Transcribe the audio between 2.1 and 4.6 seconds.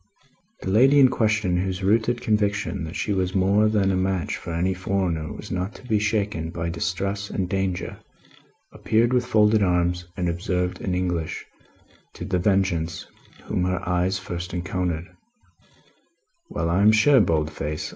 conviction that she was more than a match for